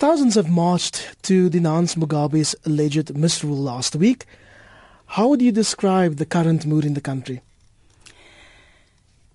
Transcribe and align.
Thousands 0.00 0.36
have 0.36 0.48
marched 0.48 1.14
to 1.24 1.50
denounce 1.50 1.94
Mugabe's 1.94 2.56
alleged 2.64 3.14
misrule 3.14 3.58
last 3.58 3.94
week. 3.94 4.24
How 5.04 5.28
would 5.28 5.42
you 5.42 5.52
describe 5.52 6.16
the 6.16 6.24
current 6.24 6.64
mood 6.64 6.86
in 6.86 6.94
the 6.94 7.02
country? 7.02 7.42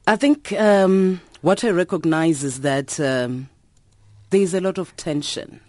I 0.07 0.15
think 0.15 0.53
um, 0.53 1.21
what 1.41 1.63
I 1.63 1.69
recognize 1.69 2.43
is 2.43 2.61
that 2.61 2.99
um, 2.99 3.47
there 4.31 4.41
is 4.41 4.55
a 4.55 4.59
lot 4.59 4.79
of 4.79 4.95
tension. 4.95 5.59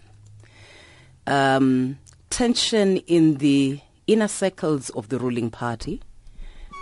Um, 1.27 1.99
tension 2.31 2.97
in 2.97 3.35
the 3.35 3.79
inner 4.07 4.27
circles 4.27 4.89
of 4.89 5.09
the 5.09 5.19
ruling 5.19 5.51
party, 5.51 6.01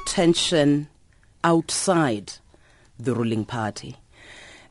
tension 0.08 0.88
outside 1.44 2.32
the 2.98 3.14
ruling 3.14 3.44
party. 3.44 3.98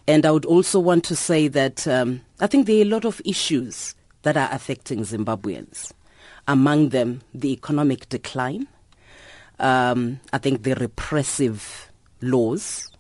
And 0.06 0.26
I 0.26 0.30
would 0.30 0.44
also 0.44 0.78
want 0.78 1.04
to 1.04 1.16
say 1.16 1.48
that 1.48 1.86
um, 1.88 2.20
I 2.40 2.46
think 2.46 2.66
there 2.66 2.78
are 2.78 2.82
a 2.82 2.84
lot 2.84 3.04
of 3.04 3.22
issues 3.24 3.94
that 4.22 4.36
are 4.36 4.48
affecting 4.52 5.00
Zimbabweans. 5.00 5.92
Among 6.46 6.90
them, 6.90 7.22
the 7.32 7.52
economic 7.52 8.08
decline. 8.08 8.66
Um, 9.58 10.20
I 10.32 10.38
think 10.38 10.62
the 10.62 10.74
repressive 10.74 11.90
laws 12.20 12.90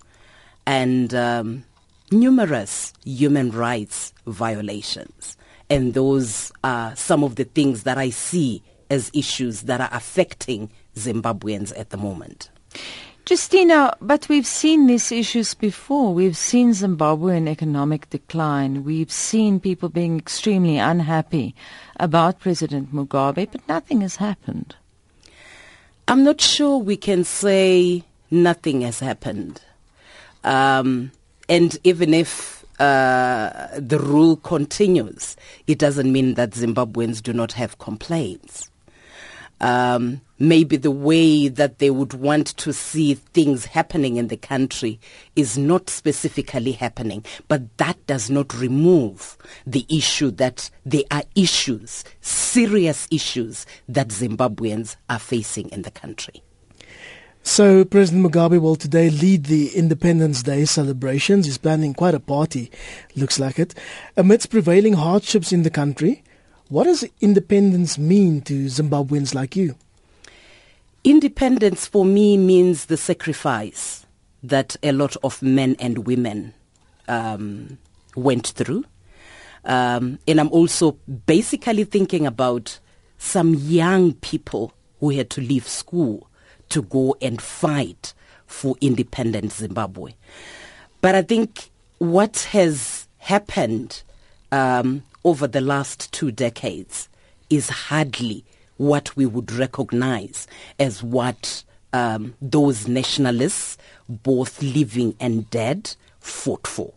and 0.66 1.14
um, 1.14 1.64
numerous 2.10 2.92
human 3.04 3.50
rights 3.50 4.12
violations. 4.26 5.36
And 5.68 5.94
those 5.94 6.52
are 6.62 6.94
some 6.96 7.24
of 7.24 7.36
the 7.36 7.44
things 7.44 7.82
that 7.82 7.98
I 7.98 8.10
see 8.10 8.62
as 8.90 9.10
issues 9.14 9.62
that 9.62 9.80
are 9.80 9.88
affecting 9.92 10.70
Zimbabweans 10.96 11.78
at 11.78 11.90
the 11.90 11.96
moment. 11.96 12.50
Jestina, 13.24 13.96
but 14.02 14.28
we've 14.28 14.46
seen 14.46 14.86
these 14.86 15.10
issues 15.10 15.54
before. 15.54 16.12
We've 16.12 16.36
seen 16.36 16.72
Zimbabwean 16.72 17.48
economic 17.48 18.10
decline. 18.10 18.84
We've 18.84 19.10
seen 19.10 19.60
people 19.60 19.88
being 19.88 20.18
extremely 20.18 20.76
unhappy 20.76 21.54
about 21.96 22.40
President 22.40 22.94
Mugabe, 22.94 23.50
but 23.50 23.66
nothing 23.66 24.02
has 24.02 24.16
happened. 24.16 24.76
I'm 26.06 26.22
not 26.22 26.42
sure 26.42 26.76
we 26.76 26.98
can 26.98 27.24
say 27.24 28.04
nothing 28.30 28.82
has 28.82 29.00
happened. 29.00 29.62
Um, 30.42 31.10
and 31.48 31.78
even 31.82 32.12
if 32.12 32.62
uh, 32.78 33.68
the 33.78 34.00
rule 34.00 34.36
continues, 34.36 35.34
it 35.66 35.78
doesn't 35.78 36.12
mean 36.12 36.34
that 36.34 36.50
Zimbabweans 36.50 37.22
do 37.22 37.32
not 37.32 37.52
have 37.52 37.78
complaints 37.78 38.70
um, 39.60 40.20
maybe 40.38 40.76
the 40.76 40.90
way 40.90 41.48
that 41.48 41.78
they 41.78 41.90
would 41.90 42.14
want 42.14 42.48
to 42.48 42.72
see 42.72 43.14
things 43.14 43.66
happening 43.66 44.16
in 44.16 44.28
the 44.28 44.36
country 44.36 45.00
is 45.36 45.56
not 45.56 45.88
specifically 45.88 46.72
happening. 46.72 47.24
But 47.48 47.76
that 47.78 48.04
does 48.06 48.30
not 48.30 48.54
remove 48.54 49.36
the 49.66 49.86
issue 49.88 50.30
that 50.32 50.70
there 50.84 51.04
are 51.10 51.24
issues, 51.34 52.04
serious 52.20 53.08
issues 53.10 53.66
that 53.88 54.08
Zimbabweans 54.08 54.96
are 55.08 55.18
facing 55.18 55.68
in 55.70 55.82
the 55.82 55.90
country. 55.90 56.42
So 57.46 57.84
President 57.84 58.24
Mugabe 58.24 58.58
will 58.58 58.74
today 58.74 59.10
lead 59.10 59.44
the 59.44 59.68
Independence 59.76 60.42
Day 60.42 60.64
celebrations. 60.64 61.44
He's 61.44 61.58
planning 61.58 61.92
quite 61.92 62.14
a 62.14 62.20
party, 62.20 62.70
looks 63.14 63.38
like 63.38 63.58
it. 63.58 63.74
Amidst 64.16 64.48
prevailing 64.48 64.94
hardships 64.94 65.52
in 65.52 65.62
the 65.62 65.68
country, 65.68 66.23
what 66.68 66.84
does 66.84 67.04
independence 67.20 67.98
mean 67.98 68.40
to 68.42 68.66
Zimbabweans 68.66 69.34
like 69.34 69.56
you? 69.56 69.76
Independence 71.04 71.86
for 71.86 72.04
me 72.04 72.36
means 72.36 72.86
the 72.86 72.96
sacrifice 72.96 74.06
that 74.42 74.76
a 74.82 74.92
lot 74.92 75.16
of 75.22 75.42
men 75.42 75.76
and 75.78 76.06
women 76.06 76.54
um, 77.08 77.78
went 78.16 78.48
through. 78.48 78.84
Um, 79.64 80.18
and 80.26 80.40
I'm 80.40 80.50
also 80.50 80.92
basically 81.26 81.84
thinking 81.84 82.26
about 82.26 82.78
some 83.18 83.54
young 83.54 84.14
people 84.14 84.72
who 85.00 85.10
had 85.10 85.30
to 85.30 85.40
leave 85.40 85.68
school 85.68 86.28
to 86.70 86.82
go 86.82 87.16
and 87.20 87.40
fight 87.40 88.14
for 88.46 88.76
independent 88.80 89.52
Zimbabwe. 89.52 90.14
But 91.00 91.14
I 91.14 91.22
think 91.22 91.70
what 91.98 92.48
has 92.52 93.08
happened 93.18 94.02
um, 94.52 95.02
over 95.24 95.46
the 95.46 95.60
last 95.60 96.12
two 96.12 96.30
decades 96.30 97.08
is 97.50 97.68
hardly 97.68 98.44
what 98.76 99.16
we 99.16 99.26
would 99.26 99.52
recognize 99.52 100.46
as 100.78 101.02
what 101.02 101.64
um, 101.92 102.34
those 102.42 102.88
nationalists, 102.88 103.78
both 104.08 104.62
living 104.62 105.14
and 105.20 105.48
dead, 105.50 105.94
fought 106.18 106.66
for. 106.66 106.92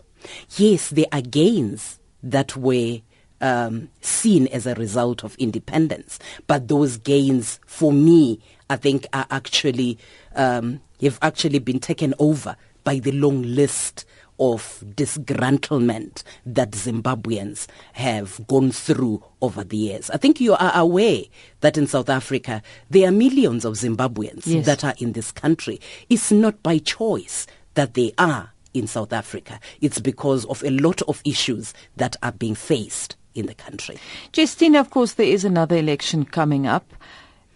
Yes, 0.58 0.90
there 0.90 1.06
are 1.12 1.22
gains 1.22 2.00
that 2.24 2.58
were 2.58 3.00
um, 3.40 3.90
seen 4.02 4.48
as 4.48 4.66
a 4.66 4.74
result 4.76 5.24
of 5.24 5.36
independence, 5.36 6.18
but 6.48 6.68
those 6.68 6.98
gains, 6.98 7.60
for 7.68 7.94
me, 7.94 8.40
I 8.70 8.76
think, 8.76 9.06
are 9.14 9.28
actually 9.30 10.00
um, 10.36 10.82
have 11.02 11.20
actually 11.22 11.60
been 11.60 11.80
taken 11.80 12.14
over 12.18 12.56
by 12.84 13.00
the 13.00 13.12
long 13.12 13.44
list 13.44 14.06
of 14.40 14.84
disgruntlement 14.96 16.24
that 16.46 16.72
Zimbabweans 16.72 17.68
have 17.94 18.46
gone 18.48 18.72
through 18.72 19.24
over 19.42 19.64
the 19.64 19.78
years. 19.78 20.10
I 20.10 20.18
think 20.18 20.40
you 20.40 20.54
are 20.54 20.72
aware 20.76 21.22
that 21.62 21.78
in 21.78 21.88
South 21.88 22.10
Africa 22.10 22.62
there 22.90 23.08
are 23.08 23.12
millions 23.12 23.66
of 23.66 23.74
Zimbabweans 23.76 24.46
yes. 24.46 24.66
that 24.66 24.84
are 24.84 24.96
in 25.00 25.14
this 25.14 25.32
country. 25.32 25.80
It's 26.10 26.32
not 26.32 26.62
by 26.64 26.78
choice 26.80 27.48
that 27.74 27.94
they 27.94 28.14
are 28.18 28.52
in 28.74 28.88
South 28.88 29.14
Africa. 29.14 29.60
It's 29.82 30.00
because 30.00 30.46
of 30.46 30.64
a 30.64 30.70
lot 30.72 31.02
of 31.04 31.22
issues 31.26 31.74
that 31.96 32.16
are 32.22 32.32
being 32.32 32.56
faced 32.56 33.16
in 33.34 33.46
the 33.46 33.54
country. 33.54 33.98
Justine, 34.32 34.76
of 34.76 34.90
course, 34.90 35.14
there 35.14 35.28
is 35.28 35.46
another 35.46 35.78
election 35.78 36.26
coming 36.26 36.68
up. 36.68 36.94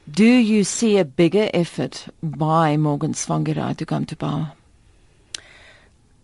Do 0.09 0.25
you 0.25 0.63
see 0.63 0.97
a 0.97 1.05
bigger 1.05 1.49
effort 1.53 2.07
by 2.21 2.75
Morgan 2.77 3.13
Tsvangirai 3.13 3.77
to 3.77 3.85
come 3.85 4.05
to 4.05 4.15
power? 4.15 4.53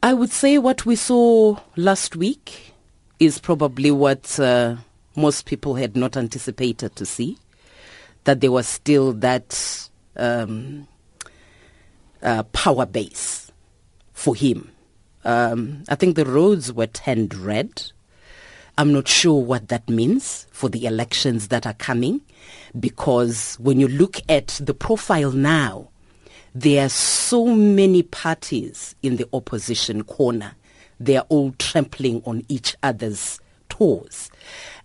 I 0.07 0.13
would 0.13 0.31
say 0.31 0.57
what 0.57 0.85
we 0.85 0.95
saw 0.95 1.57
last 1.75 2.16
week 2.16 2.73
is 3.19 3.40
probably 3.40 3.91
what 3.91 4.40
uh, 4.40 4.78
most 5.18 5.45
people 5.45 5.75
had 5.75 5.97
not 5.97 6.16
anticipated 6.16 6.95
to 6.95 7.06
see. 7.06 7.38
That 8.23 8.40
there 8.40 8.53
was 8.53 8.69
still 8.69 9.12
that 9.12 9.90
um, 10.16 10.88
uh, 12.23 12.44
power 12.44 12.85
base 12.85 13.51
for 14.13 14.34
him. 14.34 14.72
Um, 15.25 15.84
I 15.90 15.96
think 15.96 16.16
the 16.16 16.23
roads 16.25 16.72
were 16.72 16.88
turned 16.88 17.35
red. 17.35 17.91
I'm 18.78 18.94
not 18.94 19.09
sure 19.09 19.44
what 19.44 19.67
that 19.67 19.90
means 19.90 20.47
for 20.51 20.69
the 20.69 20.85
elections 20.85 21.50
that 21.50 21.67
are 21.67 21.73
coming 21.73 22.22
because 22.79 23.57
when 23.59 23.81
you 23.81 23.90
look 23.90 24.22
at 24.29 24.57
the 24.63 24.73
profile 24.73 25.34
now 25.34 25.90
there 26.62 26.85
are 26.85 26.90
so 26.90 27.45
many 27.45 28.01
parties 28.01 28.95
in 29.03 29.18
the 29.18 29.29
opposition 29.31 30.03
corner. 30.03 30.56
They 31.00 31.16
are 31.16 31.25
all 31.29 31.53
trampling 31.59 32.23
on 32.25 32.44
each 32.50 32.75
other's 32.81 33.40
toes. 33.69 34.31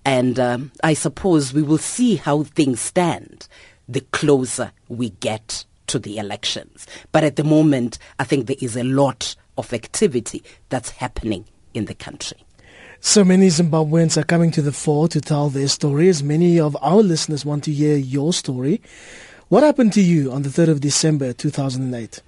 And 0.05 0.38
um, 0.38 0.71
I 0.84 0.93
suppose 0.93 1.55
we 1.55 1.62
will 1.62 1.78
see 1.78 2.16
how 2.16 2.43
things 2.43 2.82
stand 2.82 3.49
the 3.88 4.03
closer 4.12 4.72
we 4.88 5.11
get 5.11 5.65
to 5.87 5.99
the 5.99 6.19
elections. 6.19 6.87
But 7.11 7.25
at 7.25 7.37
the 7.37 7.44
moment, 7.44 7.99
I 8.19 8.25
think 8.25 8.49
there 8.49 8.56
is 8.61 8.77
a 8.77 8.84
lot 8.84 9.34
of 9.56 9.72
activity 9.72 10.43
that's 10.69 10.91
happening 10.91 11.47
in 11.72 11.87
the 11.87 11.94
country. 11.94 12.44
So 13.00 13.25
many 13.25 13.49
Zimbabweans 13.49 14.19
are 14.19 14.25
coming 14.25 14.50
to 14.53 14.62
the 14.62 14.72
fore 14.72 15.09
to 15.09 15.22
tell 15.22 15.49
their 15.49 15.69
stories. 15.69 16.22
Many 16.22 16.61
of 16.61 16.77
our 16.82 17.03
listeners 17.03 17.47
want 17.47 17.65
to 17.65 17.72
hear 17.72 17.97
your 17.97 18.34
story. 18.34 18.82
What 19.53 19.65
happened 19.65 19.93
to 19.93 20.01
you 20.01 20.33
on 20.33 20.41
the 20.41 20.49
3rd 20.49 20.69
of 20.71 20.81
December 20.81 21.35
2008? 21.35 22.23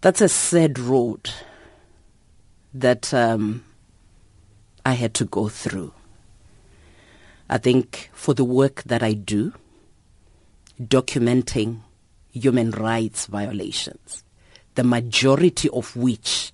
That's 0.00 0.22
a 0.22 0.30
sad 0.30 0.78
road 0.78 1.28
that 2.72 3.12
um, 3.12 3.62
I 4.86 4.92
had 4.94 5.12
to 5.12 5.26
go 5.26 5.50
through. 5.50 5.92
I 7.50 7.58
think 7.58 8.08
for 8.14 8.32
the 8.32 8.44
work 8.44 8.82
that 8.84 9.02
I 9.02 9.12
do, 9.12 9.52
documenting 10.80 11.80
human 12.32 12.70
rights 12.70 13.26
violations, 13.26 14.24
the 14.74 14.84
majority 14.84 15.68
of 15.68 15.94
which 15.94 16.50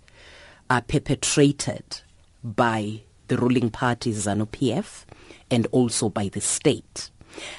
are 0.69 0.83
perpetrated 0.83 2.01
by 2.43 3.03
the 3.29 3.37
ruling 3.37 3.71
party 3.71 4.11
ZANU-PF 4.11 5.05
and 5.53 5.69
also 5.71 6.09
by 6.09 6.27
the 6.27 6.41
state. 6.41 7.12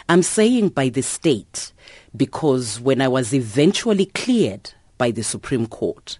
I'm 0.09 0.23
saying 0.23 0.69
by 0.69 0.89
the 0.89 1.01
state 1.01 1.73
because 2.15 2.79
when 2.79 3.01
I 3.01 3.07
was 3.07 3.33
eventually 3.33 4.05
cleared 4.07 4.73
by 4.97 5.11
the 5.11 5.23
Supreme 5.23 5.67
Court, 5.67 6.19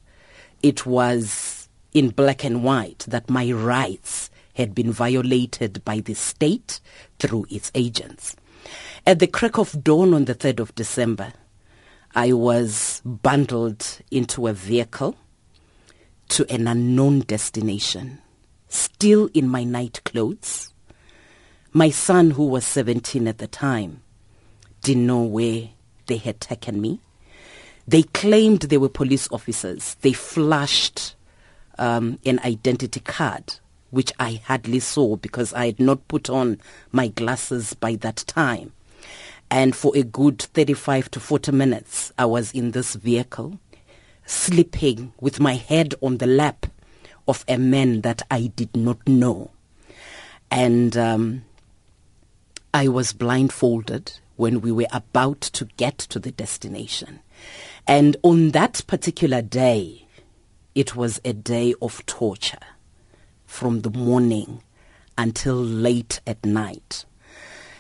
it 0.61 0.85
was 0.85 1.69
in 1.94 2.09
black 2.09 2.44
and 2.44 2.63
white 2.63 3.05
that 3.07 3.29
my 3.29 3.51
rights 3.51 4.29
had 4.55 4.73
been 4.73 4.91
violated 4.91 5.83
by 5.83 6.00
the 6.00 6.13
state 6.13 6.79
through 7.19 7.45
its 7.50 7.71
agents. 7.75 8.35
At 9.05 9.19
the 9.19 9.27
crack 9.27 9.57
of 9.57 9.83
dawn 9.83 10.13
on 10.13 10.25
the 10.25 10.35
3rd 10.35 10.59
of 10.59 10.75
December, 10.75 11.33
I 12.15 12.33
was 12.33 13.01
bundled 13.03 13.85
into 14.11 14.47
a 14.47 14.53
vehicle 14.53 15.15
to 16.29 16.51
an 16.51 16.67
unknown 16.67 17.21
destination, 17.21 18.19
still 18.69 19.29
in 19.33 19.47
my 19.47 19.63
night 19.63 20.01
clothes. 20.05 20.73
My 21.75 21.90
son, 21.90 22.30
who 22.30 22.46
was 22.46 22.68
17 22.68 23.28
at 23.28 23.40
the 23.40 23.48
time, 23.48 24.04
didn't 24.84 25.08
know 25.08 25.24
where 25.24 25.70
they 26.06 26.18
had 26.18 26.40
taken 26.40 26.80
me. 26.80 27.00
They 27.88 28.04
claimed 28.04 28.62
they 28.62 28.78
were 28.78 28.90
police 28.90 29.28
officers. 29.31 29.96
They 30.02 30.14
flashed 30.14 31.16
um, 31.80 32.20
an 32.28 32.40
identity 32.46 33.00
card, 33.00 33.56
which 33.90 34.12
I 34.20 34.40
hardly 34.46 34.81
saw 34.81 35.16
because 35.16 35.52
I 35.56 35.66
had 35.66 35.80
not 35.80 36.08
put 36.08 36.30
on 36.30 36.60
my 36.92 37.08
glasses 37.08 37.74
by 37.74 37.96
that 37.96 38.18
time. 38.28 38.72
And 39.50 39.75
for 39.75 39.98
a 39.98 40.04
good 40.04 40.44
35 40.44 41.10
to 41.10 41.20
40 41.20 41.54
minutes, 41.54 42.14
I 42.20 42.25
was 42.25 42.52
in 42.52 42.70
this 42.72 42.94
vehicle, 42.94 43.60
sleeping 44.28 45.12
with 45.20 45.40
my 45.40 45.56
head 45.56 45.96
on 46.02 46.20
the 46.20 46.28
lap 46.28 46.68
of 47.28 47.44
a 47.48 47.58
man 47.58 48.02
that 48.02 48.22
I 48.30 48.52
did 48.56 48.75
not 48.75 49.08
know. 49.08 49.50
And 50.52 50.96
um, 50.96 51.46
I 52.74 52.88
was 52.88 53.14
blindfolded 53.14 54.20
when 54.36 54.60
we 54.62 54.72
were 54.72 54.88
about 54.92 55.42
to 55.42 55.66
get 55.78 55.98
to 56.00 56.18
the 56.18 56.31
destination. 56.31 57.20
And 57.88 58.18
on 58.24 58.50
that 58.50 58.81
particular 58.88 59.44
day, 59.44 60.08
it 60.74 60.96
was 60.96 61.22
a 61.24 61.34
day 61.34 61.75
of 61.84 62.04
torture 62.08 62.66
from 63.46 63.81
the 63.81 63.92
morning 63.92 64.64
until 65.18 65.56
late 65.56 66.20
at 66.25 66.44
night. 66.44 67.06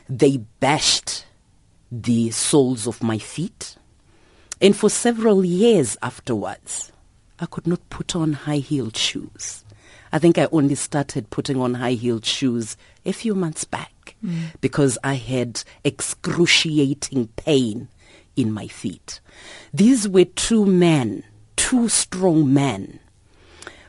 They 0.07 0.37
bashed 0.59 1.25
the 1.91 2.29
soles 2.29 2.85
of 2.85 3.01
my 3.01 3.17
feet. 3.17 3.77
And 4.61 4.75
for 4.75 4.91
several 4.91 5.43
years 5.43 5.97
afterwards, 6.03 6.91
I 7.39 7.47
could 7.47 7.65
not 7.65 7.89
put 7.89 8.15
on 8.15 8.33
high 8.33 8.57
heeled 8.57 8.95
shoes. 8.95 9.62
I 10.13 10.19
think 10.19 10.37
I 10.37 10.47
only 10.51 10.75
started 10.75 11.31
putting 11.31 11.59
on 11.59 11.73
high 11.73 11.93
heeled 11.93 12.23
shoes 12.23 12.77
a 13.03 13.11
few 13.11 13.33
months 13.33 13.63
back 13.63 14.15
mm. 14.23 14.51
because 14.61 14.99
I 15.03 15.15
had 15.15 15.63
excruciating 15.83 17.29
pain 17.29 17.87
in 18.35 18.51
my 18.51 18.67
feet. 18.67 19.19
These 19.73 20.07
were 20.07 20.25
two 20.25 20.67
men, 20.67 21.23
two 21.55 21.89
strong 21.89 22.53
men, 22.53 22.99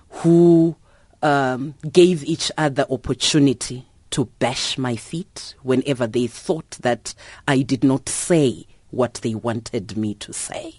who 0.09 0.77
um, 1.23 1.75
gave 1.93 2.25
each 2.25 2.51
other 2.57 2.87
opportunity 2.89 3.85
to 4.13 4.25
bash 4.39 4.79
my 4.79 4.97
feet 4.97 5.55
whenever 5.63 6.07
they 6.07 6.27
thought 6.27 6.71
that 6.81 7.13
I 7.47 7.61
did 7.61 7.85
not 7.85 8.09
say 8.09 8.67
what 8.91 9.15
they 9.23 9.35
wanted 9.35 9.99
me 9.99 10.15
to 10.15 10.33
say. 10.33 10.77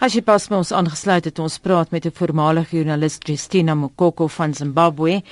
As 0.00 0.14
jy 0.14 0.22
pas 0.24 0.44
met 0.48 0.56
ons 0.58 0.72
aangesluit 0.72 1.26
het, 1.28 1.38
ons 1.38 1.58
praat 1.58 1.90
met 1.90 2.06
'n 2.06 2.14
voormalige 2.14 2.76
joernalis 2.76 3.18
Christina 3.18 3.74
Mokoko 3.74 4.26
van 4.26 4.54
Zimbabwe. 4.54 5.22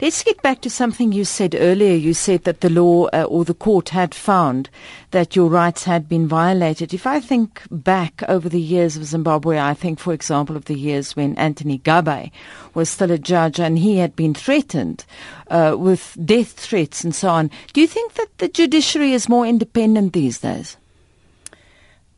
Let's 0.00 0.22
get 0.22 0.40
back 0.42 0.60
to 0.60 0.68
something 0.68 1.12
you 1.12 1.24
said 1.24 1.54
earlier. 1.54 1.96
You 1.96 2.14
said 2.14 2.44
that 2.44 2.60
the 2.60 2.70
law 2.70 3.08
uh, 3.12 3.24
or 3.28 3.44
the 3.44 3.54
court 3.54 3.90
had 3.90 4.14
found 4.14 4.70
that 5.10 5.34
your 5.34 5.50
rights 5.50 5.84
had 5.84 6.08
been 6.08 6.28
violated. 6.28 6.92
If 6.92 7.06
I 7.06 7.20
think 7.20 7.62
back 7.70 8.22
over 8.28 8.48
the 8.48 8.60
years 8.60 8.96
of 8.96 9.04
Zimbabwe, 9.04 9.58
I 9.58 9.74
think 9.74 9.98
for 9.98 10.12
example 10.12 10.56
of 10.56 10.64
the 10.64 10.78
years 10.78 11.16
when 11.16 11.36
Anthony 11.36 11.78
Gabe 11.78 12.30
was 12.74 12.88
still 12.88 13.10
a 13.10 13.18
judge 13.18 13.58
and 13.58 13.78
he 13.78 13.98
had 13.98 14.14
been 14.14 14.34
threatened 14.34 15.04
uh, 15.50 15.74
with 15.78 16.16
death 16.24 16.52
threats 16.52 17.04
and 17.04 17.14
so 17.14 17.28
on. 17.28 17.50
Do 17.72 17.80
you 17.80 17.88
think 17.88 18.14
that 18.14 18.28
the 18.38 18.48
judiciary 18.48 19.12
is 19.12 19.28
more 19.28 19.46
independent 19.46 20.12
these 20.12 20.38
days? 20.38 20.76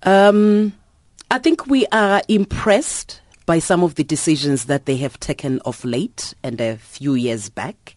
Um 0.02 0.72
I 1.28 1.38
think 1.38 1.66
we 1.66 1.86
are 1.88 2.22
impressed 2.28 3.20
by 3.46 3.58
some 3.58 3.82
of 3.82 3.96
the 3.96 4.04
decisions 4.04 4.66
that 4.66 4.86
they 4.86 4.96
have 4.98 5.18
taken 5.18 5.60
of 5.60 5.84
late 5.84 6.34
and 6.44 6.60
a 6.60 6.76
few 6.76 7.14
years 7.14 7.48
back. 7.48 7.96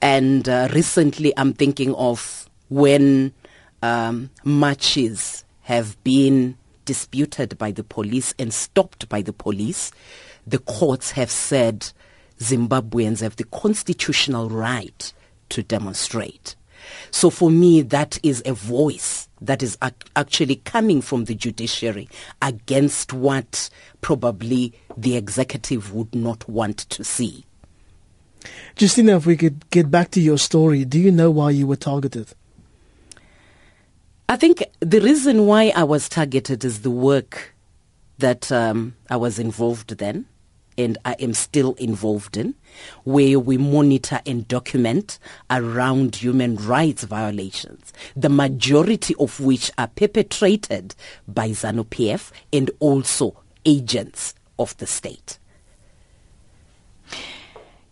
And 0.00 0.48
uh, 0.48 0.68
recently, 0.72 1.32
I'm 1.36 1.54
thinking 1.54 1.92
of 1.96 2.48
when 2.68 3.32
um, 3.82 4.30
marches 4.44 5.44
have 5.62 6.02
been 6.04 6.56
disputed 6.84 7.58
by 7.58 7.72
the 7.72 7.84
police 7.84 8.32
and 8.38 8.54
stopped 8.54 9.08
by 9.08 9.22
the 9.22 9.32
police. 9.32 9.90
The 10.46 10.58
courts 10.58 11.12
have 11.12 11.30
said 11.30 11.90
Zimbabweans 12.38 13.20
have 13.20 13.36
the 13.36 13.44
constitutional 13.44 14.48
right 14.48 15.12
to 15.48 15.64
demonstrate. 15.64 16.54
So 17.10 17.28
for 17.28 17.50
me, 17.50 17.82
that 17.82 18.18
is 18.22 18.40
a 18.46 18.52
voice 18.52 19.21
that 19.46 19.62
is 19.62 19.76
ac- 19.82 19.94
actually 20.16 20.56
coming 20.56 21.00
from 21.00 21.24
the 21.24 21.34
judiciary 21.34 22.08
against 22.40 23.12
what 23.12 23.68
probably 24.00 24.72
the 24.96 25.16
executive 25.16 25.92
would 25.92 26.14
not 26.14 26.48
want 26.48 26.78
to 26.78 27.04
see. 27.04 27.44
Jestina, 28.76 29.16
if 29.16 29.26
we 29.26 29.36
could 29.36 29.68
get 29.70 29.90
back 29.90 30.10
to 30.12 30.20
your 30.20 30.38
story, 30.38 30.84
do 30.84 30.98
you 30.98 31.12
know 31.12 31.30
why 31.30 31.50
you 31.50 31.66
were 31.66 31.76
targeted? 31.76 32.32
I 34.28 34.36
think 34.36 34.64
the 34.80 35.00
reason 35.00 35.46
why 35.46 35.72
I 35.76 35.84
was 35.84 36.08
targeted 36.08 36.64
is 36.64 36.82
the 36.82 36.90
work 36.90 37.54
that 38.18 38.50
um, 38.50 38.96
I 39.10 39.16
was 39.16 39.38
involved 39.38 39.98
then 39.98 40.26
and 40.76 40.98
I 41.04 41.12
am 41.14 41.34
still 41.34 41.74
involved 41.74 42.36
in, 42.36 42.54
where 43.04 43.38
we 43.38 43.58
monitor 43.58 44.20
and 44.26 44.46
document 44.48 45.18
around 45.50 46.16
human 46.16 46.56
rights 46.56 47.04
violations, 47.04 47.92
the 48.16 48.28
majority 48.28 49.14
of 49.18 49.40
which 49.40 49.70
are 49.78 49.88
perpetrated 49.88 50.94
by 51.28 51.50
ZANU 51.50 51.84
PF 51.84 52.30
and 52.52 52.70
also 52.80 53.36
agents 53.64 54.34
of 54.58 54.76
the 54.78 54.86
state. 54.86 55.38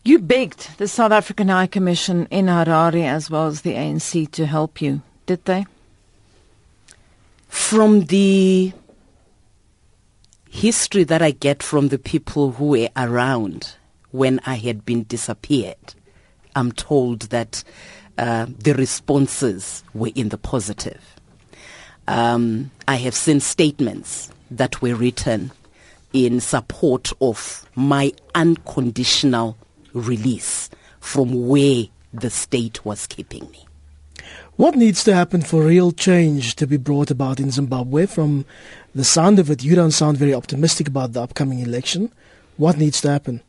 You 0.03 0.19
begged 0.19 0.79
the 0.79 0.89
South 0.89 1.13
African 1.13 1.49
High 1.49 1.67
Commission 1.67 2.27
in 2.31 2.47
Harare 2.47 3.05
as 3.05 3.31
well 3.31 3.49
as 3.49 3.61
the 3.61 3.75
ANC 3.75 4.31
to 4.33 4.47
help 4.47 4.81
you, 4.81 5.03
did 5.27 5.45
they? 5.45 5.67
From 7.49 8.07
the 8.07 8.73
history 10.51 11.05
that 11.05 11.23
I 11.23 11.31
get 11.31 11.63
from 11.63 11.89
the 11.89 11.99
people 11.99 12.53
who 12.53 12.67
were 12.67 12.89
around 12.97 13.75
when 14.11 14.41
I 14.45 14.57
had 14.57 14.85
been 14.85 15.05
disappeared, 15.05 15.95
I'm 16.57 16.73
told 16.73 17.23
that 17.31 17.63
uh, 18.19 18.47
the 18.59 18.75
responses 18.75 19.85
were 19.95 20.11
in 20.15 20.29
the 20.29 20.37
positive. 20.37 21.01
Um, 22.09 22.73
I 22.89 22.97
have 22.97 23.15
seen 23.15 23.39
statements 23.41 24.31
that 24.51 24.83
were 24.83 24.97
written 24.97 25.53
in 26.13 26.41
support 26.41 27.13
of 27.21 27.65
my 27.77 28.13
unconditional 28.35 29.57
release 29.93 30.69
from 30.99 31.47
where 31.47 31.85
the 32.13 32.29
state 32.29 32.85
was 32.85 33.07
keeping 33.07 33.49
me. 33.51 33.65
What 34.61 34.77
needs 34.77 35.03
to 35.05 35.15
happen 35.15 35.41
for 35.41 35.65
real 35.65 35.91
change 35.91 36.55
to 36.57 36.67
be 36.67 36.77
brought 36.77 37.11
about 37.11 37.41
in 37.41 37.51
Zimbabwe? 37.51 38.05
From 38.05 38.45
the 38.95 39.05
sound 39.05 39.39
of 39.39 39.51
it, 39.51 39.65
you 39.65 39.75
don't 39.75 39.91
sound 39.91 40.19
very 40.19 40.35
optimistic 40.35 40.87
about 40.87 41.15
the 41.15 41.23
upcoming 41.23 41.61
election. 41.61 42.13
What 42.59 42.77
needs 42.77 43.01
to 43.01 43.11
happen? 43.11 43.41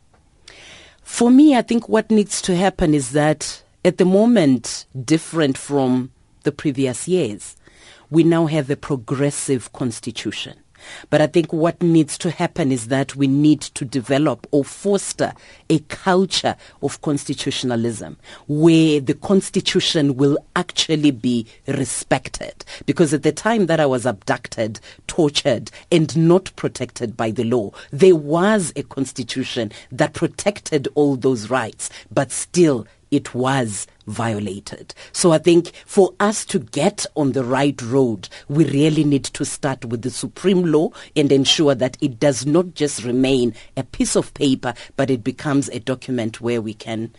For 1.04 1.30
me, 1.30 1.54
I 1.54 1.64
think 1.64 1.90
what 1.90 2.12
needs 2.12 2.42
to 2.44 2.56
happen 2.56 2.94
is 2.94 3.12
that 3.12 3.62
at 3.84 3.98
the 3.98 4.06
moment, 4.06 4.86
different 5.04 5.58
from 5.58 6.14
the 6.44 6.54
previous 6.54 7.10
years, 7.10 7.58
we 8.10 8.24
now 8.24 8.46
have 8.46 8.70
a 8.70 8.78
progressive 8.78 9.74
constitution. 9.74 10.58
But 11.10 11.22
I 11.22 11.28
think 11.28 11.54
what 11.54 11.82
needs 11.82 12.18
to 12.20 12.32
happen 12.32 12.72
is 12.72 12.88
that 12.88 13.16
we 13.16 13.28
need 13.28 13.62
to 13.62 13.86
develop 13.86 14.48
or 14.52 14.64
foster 14.64 15.34
a 15.70 15.80
culture 15.80 16.56
of 16.82 17.02
constitutionalism 17.02 18.18
where 18.48 19.00
the 19.00 19.14
constitution 19.14 20.18
will 20.18 20.38
actually 20.56 21.12
be 21.12 21.46
respected. 21.68 22.66
Because 22.86 23.14
at 23.14 23.24
the 23.24 23.32
time 23.32 23.66
that 23.68 23.80
I 23.80 23.86
was 23.86 24.06
abducted, 24.06 24.80
tortured, 25.08 25.72
and 25.92 26.16
not 26.16 26.56
protected 26.56 27.16
by 27.16 27.32
the 27.32 27.44
law, 27.44 27.72
there 27.92 28.16
was 28.16 28.74
a 28.76 28.84
constitution 28.84 29.72
that 29.92 30.14
protected 30.14 30.88
all 30.96 31.16
those 31.16 31.50
rights, 31.50 31.90
but 32.12 32.32
still 32.32 32.86
it 33.12 33.36
was 33.36 33.86
violated. 34.08 34.96
So 35.12 35.32
I 35.32 35.38
think 35.38 35.74
for 35.86 36.14
us 36.20 36.46
to 36.46 36.60
get 36.60 37.06
on 37.16 37.34
the 37.34 37.44
right 37.44 37.80
road, 37.82 38.30
we 38.48 38.66
really 38.66 39.04
need 39.04 39.26
to 39.26 39.46
start 39.46 39.86
with 39.86 40.02
the 40.02 40.10
supreme 40.10 40.64
law 40.64 40.90
and 41.16 41.32
ensure 41.32 41.76
that 41.76 41.98
it 42.02 42.20
does 42.20 42.46
not 42.46 42.74
just 42.74 43.04
remain 43.04 43.54
a 43.78 43.84
piece 43.84 44.16
of 44.16 44.34
paper, 44.34 44.74
but 44.96 45.10
it 45.10 45.24
becomes 45.24 45.70
a 45.70 45.80
document 45.80 46.42
where 46.42 46.62
we 46.62 46.74
can, 46.74 47.14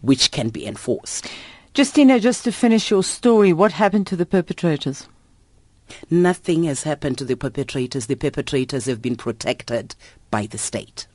which 0.00 0.30
can 0.30 0.48
be 0.48 0.66
enforced. 0.66 1.28
Jestina, 1.74 2.20
just 2.20 2.44
to 2.44 2.52
finish 2.52 2.90
your 2.90 3.04
story, 3.04 3.52
what 3.52 3.72
happened 3.72 4.06
to 4.06 4.16
the 4.16 4.26
perpetrators? 4.26 5.06
Nothing 6.10 6.64
has 6.64 6.82
happened 6.82 7.18
to 7.18 7.24
the 7.24 7.36
perpetrators. 7.36 8.06
The 8.06 8.16
perpetrators 8.16 8.86
have 8.86 9.02
been 9.02 9.16
protected 9.16 9.94
by 10.30 10.46
the 10.46 10.58
state. 10.58 11.06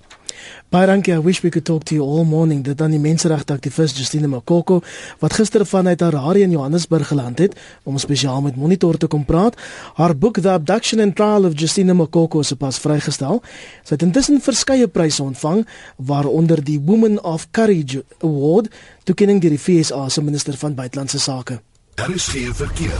Baie 0.69 0.87
dankie. 0.87 1.13
I 1.13 1.19
wish 1.19 1.41
we 1.43 1.49
could 1.49 1.65
talk 1.65 1.83
to 1.83 1.95
you 1.95 2.05
all 2.05 2.25
morning. 2.25 2.63
Dit 2.63 2.81
aan 2.81 2.93
die 2.93 2.99
menseregte 2.99 3.53
aktivis 3.53 3.95
Justine 3.97 4.27
Makoko 4.27 4.81
wat 5.19 5.33
gister 5.33 5.65
vanuit 5.65 5.99
Harare 5.99 6.39
in 6.39 6.51
Johannesburg 6.51 7.07
geland 7.07 7.39
het 7.39 7.57
om 7.83 7.97
spesiaal 7.97 8.41
met 8.41 8.55
Monitor 8.55 8.97
te 8.97 9.07
kom 9.07 9.25
praat. 9.25 9.57
Haar 9.95 10.15
boek 10.17 10.39
The 10.39 10.49
Abduction 10.49 10.99
and 10.99 11.15
Trial 11.15 11.45
of 11.45 11.59
Justine 11.59 11.93
Makoko 11.93 12.39
is 12.39 12.53
pas 12.53 12.79
vrygestel. 12.79 13.41
Sy 13.83 13.97
het 13.97 14.05
intussen 14.07 14.41
verskeie 14.41 14.87
pryse 14.87 15.23
ontvang, 15.23 15.65
waaronder 15.95 16.63
die 16.63 16.79
Women 16.79 17.19
of 17.23 17.49
Courage 17.51 18.05
Award, 18.21 18.71
toekenning 19.03 19.41
deur 19.41 19.57
die 19.57 19.59
FSA 19.59 20.07
se 20.09 20.23
minister 20.23 20.57
van 20.57 20.75
buitelandse 20.75 21.19
sake. 21.19 21.59
Daar 21.95 22.13
is 22.13 22.27
geen 22.27 22.55
verkeer. 22.55 22.97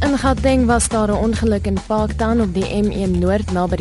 In 0.00 0.18
Gauteng 0.18 0.66
was 0.66 0.88
daar 0.88 1.08
'n 1.08 1.22
ongeluk 1.26 1.66
in 1.66 1.78
Parktown 1.86 2.40
op 2.40 2.54
die 2.54 2.68
M1 2.82 3.18
Noord 3.18 3.52
naby 3.52 3.76